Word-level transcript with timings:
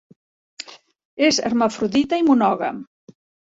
És 1.29 1.39
hermafrodita 1.51 2.23
i 2.25 2.29
monògam. 2.33 2.85